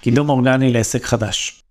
קידום 0.00 0.28
אורגני 0.28 0.72
לעסק 0.72 1.04
חדש. 1.04 1.62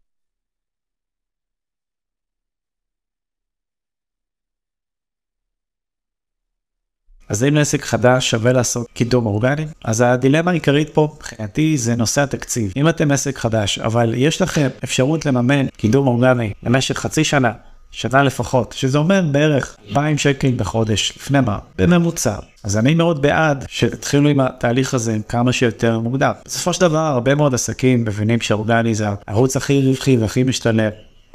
אז 7.29 7.43
אם 7.43 7.55
לעסק 7.55 7.81
חדש 7.81 8.29
שווה 8.29 8.53
לעשות 8.53 8.87
קידום 8.93 9.25
אורגני, 9.25 9.65
אז 9.83 10.01
הדילמה 10.01 10.51
העיקרית 10.51 10.89
פה 10.89 11.15
מבחינתי 11.15 11.77
זה 11.77 11.95
נושא 11.95 12.21
התקציב. 12.21 12.73
אם 12.75 12.89
אתם 12.89 13.11
עסק 13.11 13.37
חדש, 13.37 13.79
אבל 13.79 14.13
יש 14.17 14.41
לכם 14.41 14.67
אפשרות 14.83 15.25
לממן 15.25 15.67
קידום 15.67 16.07
אורגני 16.07 16.53
למשך 16.63 16.97
חצי 16.97 17.23
שנה, 17.23 17.51
שנה 17.91 18.23
לפחות, 18.23 18.75
שזה 18.77 18.97
אומר 18.97 19.21
בערך 19.31 19.77
2,000 19.89 20.17
שקל 20.17 20.51
בחודש, 20.57 21.13
לפני 21.17 21.39
מה? 21.41 21.57
בממוצע. 21.77 22.35
אז 22.63 22.77
אני 22.77 22.95
מאוד 22.95 23.21
בעד 23.21 23.65
שתתחילו 23.67 24.29
עם 24.29 24.39
התהליך 24.39 24.93
הזה 24.93 25.17
כמה 25.29 25.53
שיותר 25.53 25.99
מוקדם. 25.99 26.31
בסופו 26.45 26.73
של 26.73 26.81
דבר 26.81 26.97
הרבה 26.97 27.35
מאוד 27.35 27.53
עסקים 27.53 28.01
מבינים 28.01 28.41
שאורגני 28.41 28.95
זה 28.95 29.07
הערוץ 29.27 29.57
הכי 29.57 29.81
רווחי 29.87 30.17
והכי 30.17 30.43
משתלם. 30.43 30.89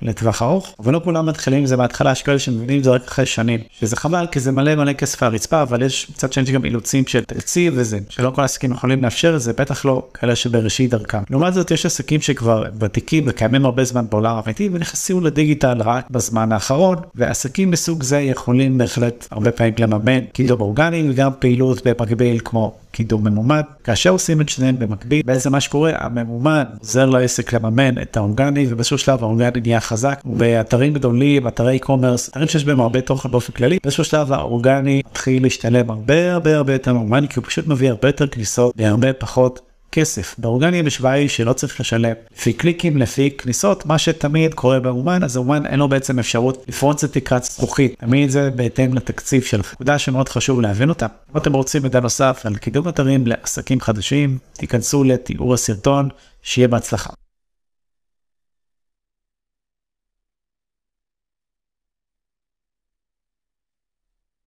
לטווח 0.05 0.43
ארוך, 0.43 0.75
אבל 0.81 0.93
לא 0.93 1.01
כולם 1.05 1.27
מתחילים 1.27 1.61
עם 1.61 1.67
זה 1.67 1.77
בהתחלה, 1.77 2.13
יש 2.13 2.23
כאלה 2.23 2.39
שמבינים 2.39 2.79
את 2.79 2.85
זה 2.85 2.91
רק 2.91 3.05
אחרי 3.09 3.27
שנים, 3.27 3.61
שזה 3.81 3.97
חבל 3.97 4.27
כי 4.33 4.41
זה 4.41 4.53
מלא 4.53 4.75
מלא 4.75 4.93
כסף 4.93 5.23
הרצפה, 5.23 5.63
אבל 5.63 5.83
יש 5.83 6.11
מצד 6.11 6.33
שני 6.33 6.53
גם 6.53 6.65
אילוצים 6.65 7.07
של 7.07 7.25
תקציב 7.25 7.73
וזה, 7.77 7.99
שלא 8.09 8.31
כל 8.31 8.43
העסקים 8.43 8.73
יכולים 8.73 9.03
לאפשר 9.03 9.37
את 9.37 9.41
זה, 9.41 9.53
בטח 9.53 9.85
לא 9.85 10.07
כאלה 10.15 10.37
שבראשית 10.37 10.91
דרכם. 10.91 11.19
לעומת 11.31 11.55
זאת 11.55 11.71
יש 11.71 11.87
עסקים 11.87 12.21
שכבר 12.21 12.65
ותיקים 12.81 13.25
וקיימים 13.27 13.65
הרבה 13.65 13.85
זמן 13.85 14.05
בעולם 14.11 14.37
האמיתי 14.37 14.69
ונכנסו 14.73 15.21
לדיגיטל 15.21 15.83
רק 15.83 16.11
בזמן 16.11 16.53
האחרון, 16.53 16.97
ועסקים 17.15 17.71
מסוג 17.71 18.03
זה 18.03 18.21
יכולים 18.21 18.79
בהחלט 18.79 19.27
הרבה 19.31 19.53
פעמים 19.53 19.75
לממן 19.79 20.21
קידום 20.33 20.61
אורגני 20.61 21.11
וגם 21.11 21.31
פעילות 21.39 21.87
במקביל 21.87 22.41
כמו 22.45 22.75
קידום 22.95 23.29
ממומן. 23.29 23.61
כאשר 23.85 24.11
עושים 24.11 24.41
את 24.41 24.49
שניהם 24.49 24.79
במקביל, 24.79 25.23
בעצם 25.25 25.53
מה 25.53 25.61
שקורה, 25.61 25.93
הממומן 25.97 26.65
עוזר 26.81 27.07
לעסק 27.07 27.53
לממן 27.53 28.03
את 28.03 28.17
האורגני, 28.17 28.67
ובאיזשהו 28.69 28.99
שלב 28.99 29.23
האורגני 29.23 29.61
נהיה 29.61 29.81
חזק. 29.81 30.21
באתרים 30.25 30.95
גדולים, 30.95 31.49
אתרי 31.49 31.79
e-commerce, 31.83 32.31
אתרים 32.31 32.49
שיש 32.49 32.65
בהם 32.65 32.81
הרבה 32.81 33.01
תוכן 33.01 33.31
באופן 33.31 33.53
כללי, 33.53 33.79
באיזשהו 33.83 34.05
שלב 34.05 34.33
האורגני 34.33 35.03
מתחיל 35.11 35.43
להשתלם 35.43 35.91
הרבה 35.91 36.33
הרבה 36.33 36.57
הרבה 36.57 36.73
יותר 36.73 36.93
מאורגני, 36.93 37.29
כי 37.29 37.39
הוא 37.39 37.45
פשוט 37.47 37.67
מביא 37.67 37.91
הרבה 37.91 38.09
יותר 38.09 38.27
כניסות 38.27 38.75
והרבה 38.77 39.13
פחות 39.13 39.61
כסף. 39.95 40.35
באורגני 40.39 40.83
היא 41.03 41.29
שלא 41.29 41.53
צריך 41.53 41.81
לשלם 41.81 42.13
לפי 42.37 42.53
קליקים, 42.53 42.97
לפי 42.97 43.31
כניסות, 43.31 43.87
מה 43.87 43.99
שתמיד 43.99 44.55
קורה 44.55 44.81
באומן, 44.81 45.25
אז 45.25 45.37
אומן 45.37 45.67
אין 45.67 45.79
לו 45.79 45.89
בעצם 45.89 46.19
אפשרות 46.19 46.65
לפרוץ 46.69 47.05
את 47.05 47.13
תקרת 47.13 47.45
זכוכית, 47.45 47.99
תמיד 47.99 48.31
זה 48.31 48.51
בהתאם 48.51 48.95
לתקציב 48.95 49.43
שלך. 49.43 49.73
נקודה 49.73 49.99
שמאוד 49.99 50.29
חשוב 50.29 50.61
להבין 50.61 50.89
אותה. 50.89 51.07
אם 51.33 51.37
אתם 51.37 51.53
רוצים 51.53 51.83
מידע 51.83 52.01
נוסף 52.01 52.43
על 52.45 52.57
קידום 52.57 52.89
אתרים 52.89 53.27
לעסקים 53.27 53.81
חדשים, 53.81 54.39
תיכנסו 54.53 55.05
לתיאור 55.05 55.55
הסרטון, 55.55 56.09
שיהיה 56.43 56.69
בהצלחה. 56.69 57.24